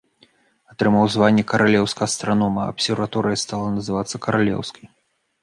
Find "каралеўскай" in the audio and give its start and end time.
4.27-4.85